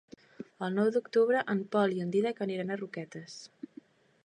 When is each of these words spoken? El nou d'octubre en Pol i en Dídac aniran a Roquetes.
El 0.67 0.71
nou 0.77 0.89
d'octubre 0.95 1.43
en 1.55 1.61
Pol 1.77 1.95
i 1.99 2.03
en 2.05 2.15
Dídac 2.17 2.43
aniran 2.47 2.77
a 2.77 2.81
Roquetes. 2.83 3.37